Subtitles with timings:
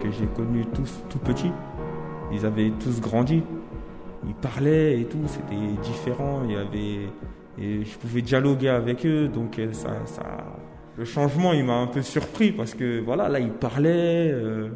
[0.00, 1.52] que j'ai connus tous tout petits.
[2.32, 3.42] Ils avaient tous grandi.
[4.26, 6.42] Ils parlaient et tout, c'était différent.
[6.44, 7.08] Il y avait,
[7.58, 10.22] et je pouvais dialoguer avec eux, donc euh, ça, ça,
[10.96, 14.30] le changement, il m'a un peu surpris parce que voilà, là, ils parlaient.
[14.32, 14.68] Euh,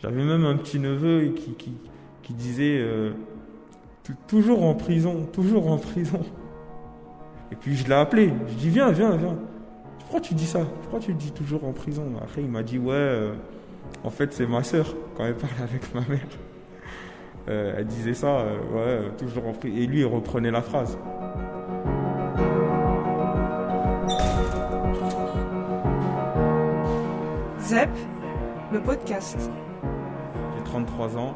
[0.00, 1.72] j'avais même un petit neveu qui, qui,
[2.22, 3.12] qui disait euh,
[4.26, 6.20] toujours en prison, toujours en prison.
[7.52, 8.32] Et puis je l'ai appelé.
[8.48, 9.36] Je dis viens, viens, viens.
[9.98, 13.32] Pourquoi tu dis ça Pourquoi tu dis toujours en prison Après, il m'a dit ouais.
[14.04, 16.26] En fait, c'est ma sœur quand elle parle avec ma mère.
[17.48, 20.98] Euh, elle disait ça, euh, ouais, toujours en Et lui, il reprenait la phrase.
[27.60, 27.90] ZEP,
[28.72, 29.50] le podcast.
[30.56, 31.34] J'ai 33 ans.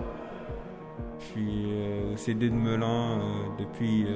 [1.18, 3.18] Je suis euh, CD de Melun
[3.58, 4.06] depuis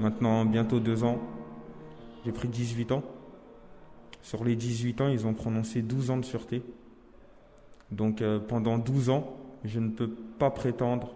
[0.00, 1.18] maintenant bientôt deux ans.
[2.24, 3.02] J'ai pris 18 ans.
[4.22, 6.62] Sur les 18 ans, ils ont prononcé 12 ans de sûreté.
[7.90, 11.14] Donc pendant 12 ans, je ne peux pas prétendre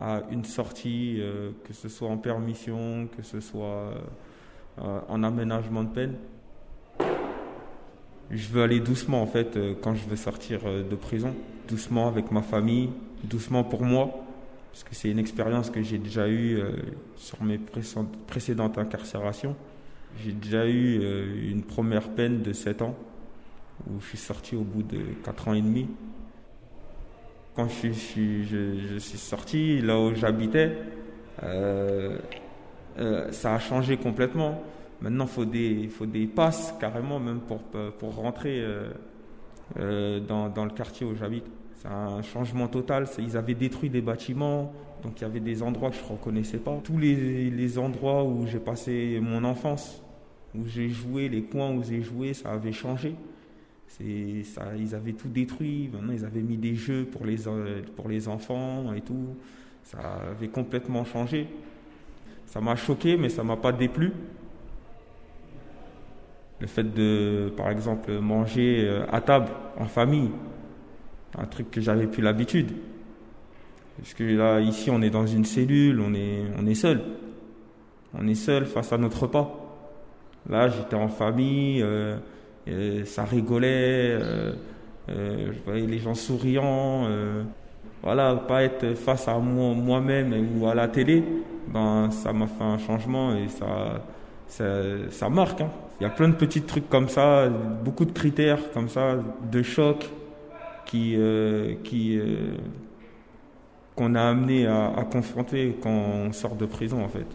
[0.00, 3.92] à une sortie, euh, que ce soit en permission, que ce soit
[4.78, 6.14] euh, en aménagement de peine.
[8.30, 11.34] Je veux aller doucement en fait euh, quand je veux sortir de prison,
[11.68, 12.90] doucement avec ma famille,
[13.24, 14.10] doucement pour moi,
[14.72, 16.62] parce que c'est une expérience que j'ai déjà eue
[17.16, 17.58] sur mes
[18.28, 19.56] précédentes incarcérations.
[20.18, 22.96] J'ai déjà eu une première peine de 7 ans,
[23.88, 25.88] où je suis sorti au bout de 4 ans et demi
[27.54, 30.78] quand je suis, sorti, là où j'habitais,
[31.42, 32.18] euh,
[32.98, 34.62] euh, ça a changé complètement.
[35.00, 37.60] Maintenant, il faut des, faut des passes carrément, même pour,
[37.98, 38.62] pour rentrer
[39.78, 41.46] euh, dans, dans, le quartier où j'habite.
[41.80, 43.06] C'est un changement total.
[43.18, 46.58] Ils avaient détruit des bâtiments, donc il y avait des endroits que je ne reconnaissais
[46.58, 46.78] pas.
[46.84, 50.02] Tous les, endroits où j'ai passé mon enfance,
[50.54, 53.14] où j'ai joué, les coins où j'ai joué, ça avait changé
[54.00, 55.90] ils avaient tout détruit.
[55.92, 57.36] Maintenant, ils avaient mis des jeux pour les,
[57.96, 59.36] pour les enfants et tout.
[59.82, 59.98] Ça
[60.30, 61.48] avait complètement changé.
[62.46, 64.12] Ça m'a choqué, mais ça m'a pas déplu.
[66.60, 69.48] Le fait de, par exemple, manger euh, à table,
[69.78, 70.30] en famille,
[71.38, 72.72] un truc que j'avais plus l'habitude.
[73.98, 77.00] Parce que là, ici, on est dans une cellule, on est, on est seul.
[78.18, 79.54] On est seul face à notre repas.
[80.48, 81.84] Là, j'étais en famille.
[82.68, 84.52] Euh, ça rigolait, euh,
[85.08, 87.06] euh, je voyais les gens souriants.
[88.02, 91.22] Voilà, pas être face à moi-même ou à la télé,
[91.68, 94.02] ben, ça m'a fait un changement et ça,
[95.10, 95.60] ça, marque.
[95.60, 95.68] Hein.
[96.00, 97.50] Il y a plein de petits trucs comme ça,
[97.84, 99.16] beaucoup de critères comme ça,
[99.52, 100.08] de choc
[100.90, 101.16] qui,
[101.84, 102.20] qui,
[103.94, 107.26] qu'on a amené à, à, confronter quand on sort de prison en fait.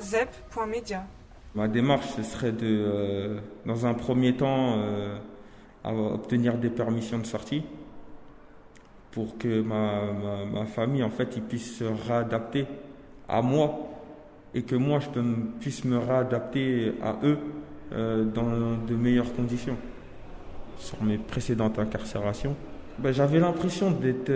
[0.00, 1.04] Zep.media
[1.54, 5.18] Ma démarche, ce serait de, euh, dans un premier temps, euh,
[5.84, 7.64] obtenir des permissions de sortie
[9.10, 10.12] pour que ma,
[10.44, 12.66] ma, famille, en fait, ils puissent se réadapter
[13.28, 13.80] à moi
[14.54, 15.24] et que moi, je peux,
[15.58, 17.38] puisse me réadapter à eux
[17.92, 19.76] euh, dans de meilleures conditions.
[20.78, 22.56] Sur mes précédentes incarcérations,
[22.98, 24.32] ben, j'avais l'impression d'être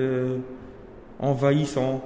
[1.18, 2.04] envahissant.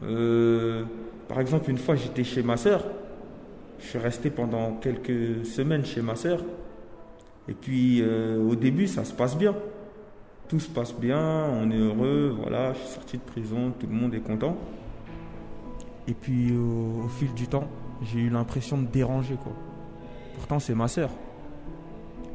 [0.00, 2.82] par exemple, une fois, j'étais chez ma sœur
[3.80, 6.40] je suis resté pendant quelques semaines chez ma sœur.
[7.48, 9.54] Et puis euh, au début, ça se passe bien.
[10.48, 13.92] Tout se passe bien, on est heureux, voilà, je suis sorti de prison, tout le
[13.92, 14.56] monde est content.
[16.06, 17.68] Et puis au, fil du temps,
[18.02, 19.52] j'ai eu l'impression de déranger quoi.
[20.34, 21.10] Pourtant c'est ma sœur.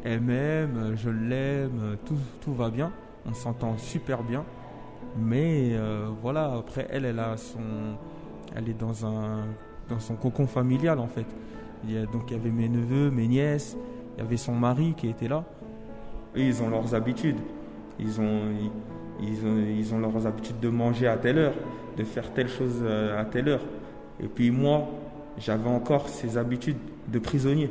[0.03, 1.97] Elle m'aime, je l'aime,
[2.41, 2.91] tout, va bien,
[3.25, 4.43] on s'entend super bien.
[5.17, 7.97] Mais euh, voilà, après elle, elle a son,
[8.55, 9.45] elle est dans un
[9.89, 11.25] dans son cocon familial en fait.
[11.85, 13.77] Il y donc il y avait mes neveux, mes nièces,
[14.15, 15.43] il y avait son mari qui était là.
[16.35, 17.39] Et ils ont leurs habitudes.
[17.99, 18.41] Ils ont,
[19.21, 21.53] ils, ont, ils ont leurs habitudes de manger à telle heure,
[21.95, 23.61] de faire telle chose euh, à telle heure.
[24.19, 24.87] Et puis moi,
[25.37, 26.77] j'avais encore ces habitudes
[27.07, 27.69] de prisonnier.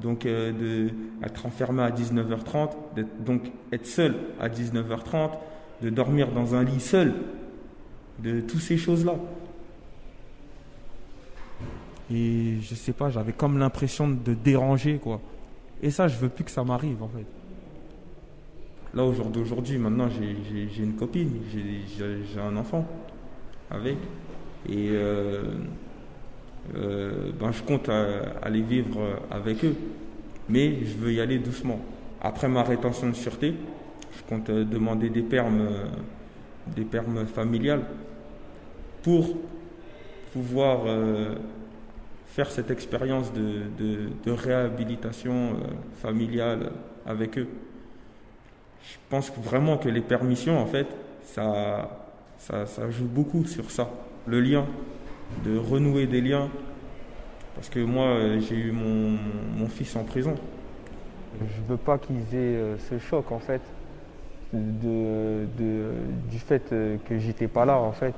[0.00, 0.90] Donc euh, de
[1.22, 2.70] être enfermé à 19h30,
[3.24, 5.30] donc être seul à 19h30,
[5.82, 7.14] de dormir dans un lit seul,
[8.18, 9.16] de toutes ces choses-là.
[12.12, 15.20] Et je sais pas, j'avais comme l'impression de déranger, quoi.
[15.82, 17.24] Et ça, je veux plus que ça m'arrive, en fait.
[18.92, 22.84] Là, au jour d'aujourd'hui, maintenant, j'ai une copine, j'ai un enfant
[23.70, 23.96] avec.
[24.68, 25.44] Et euh,
[26.76, 27.88] euh, ben, je compte
[28.42, 29.74] aller vivre avec eux.
[30.48, 31.80] Mais je veux y aller doucement.
[32.20, 33.54] Après ma rétention de sûreté,
[34.16, 35.68] je compte demander des permes,
[36.74, 37.82] des permes familiales
[39.02, 39.36] pour
[40.32, 41.34] pouvoir euh,
[42.26, 45.54] faire cette expérience de, réhabilitation euh,
[46.00, 46.72] familiale
[47.06, 47.48] avec eux.
[48.82, 50.86] Je pense vraiment que les permissions, en fait,
[51.24, 52.06] ça,
[52.38, 53.90] ça, joue beaucoup sur ça.
[54.26, 54.66] Le lien,
[55.44, 56.48] de renouer des liens.
[57.54, 60.34] Parce que moi, j'ai eu mon, fils en prison.
[61.40, 63.60] Je veux pas qu'ils aient euh, ce choc, en fait,
[64.52, 65.46] de,
[66.30, 68.14] du fait euh, que j'étais pas là, en fait,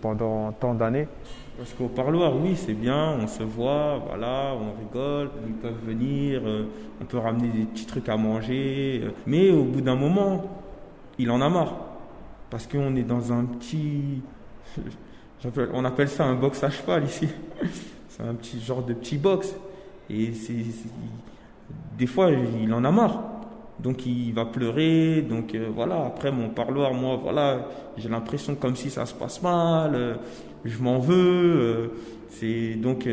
[0.00, 1.08] pendant tant d'années.
[1.56, 6.42] Parce qu'au parloir, oui, c'est bien, on se voit, voilà, on rigole, ils peuvent venir,
[6.44, 6.66] euh,
[7.00, 9.00] on peut ramener des petits trucs à manger.
[9.02, 10.44] Euh, mais au bout d'un moment,
[11.18, 11.74] il en a marre.
[12.50, 14.20] Parce qu'on est dans un petit.
[15.72, 17.28] On appelle ça un box à cheval ici.
[18.08, 19.54] C'est un petit genre de petit box.
[20.08, 20.54] Et c'est.
[21.98, 23.22] Des fois, il en a marre.
[23.78, 25.22] Donc il va pleurer.
[25.22, 29.42] Donc euh, voilà, après mon parloir, moi, voilà, j'ai l'impression comme si ça se passe
[29.42, 29.94] mal.
[29.94, 30.14] Euh,
[30.64, 31.14] je m'en veux.
[31.16, 31.88] Euh,
[32.30, 33.08] c'est donc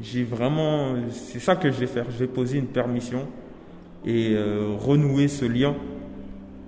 [0.00, 2.06] j'ai vraiment, c'est ça que je vais faire.
[2.10, 3.26] Je vais poser une permission
[4.06, 4.34] et
[4.78, 5.74] renouer ce lien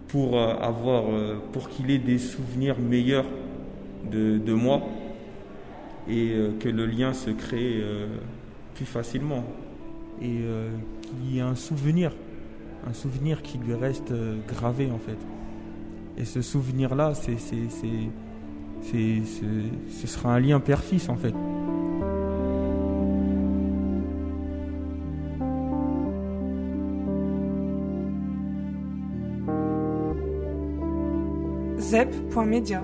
[0.09, 1.05] pour avoir,
[1.53, 3.25] pour qu'il ait des souvenirs meilleurs
[4.11, 4.83] de, moi
[6.09, 7.83] et que le lien se crée
[8.75, 9.45] plus facilement
[10.21, 10.41] et
[11.03, 12.13] qu'il y ait un souvenir
[12.87, 15.19] un souvenir qui lui reste euh, gravé en fait.
[16.19, 18.09] Et ce souvenir-là, c'est, ce
[20.07, 21.35] sera un lien père-fils en fait.
[31.79, 32.83] zep.media